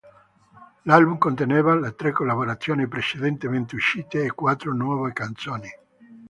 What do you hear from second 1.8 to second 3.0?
tre collaborazioni